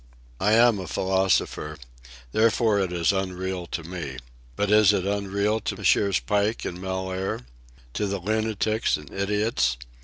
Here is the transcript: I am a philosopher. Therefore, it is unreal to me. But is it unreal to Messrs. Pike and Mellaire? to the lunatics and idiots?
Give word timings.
I 0.39 0.53
am 0.53 0.79
a 0.79 0.87
philosopher. 0.87 1.77
Therefore, 2.31 2.79
it 2.79 2.91
is 2.91 3.11
unreal 3.11 3.67
to 3.67 3.83
me. 3.83 4.17
But 4.55 4.71
is 4.71 4.93
it 4.93 5.05
unreal 5.05 5.59
to 5.59 5.77
Messrs. 5.77 6.19
Pike 6.19 6.65
and 6.65 6.81
Mellaire? 6.81 7.41
to 7.93 8.07
the 8.07 8.17
lunatics 8.17 8.97
and 8.97 9.11
idiots? 9.13 9.77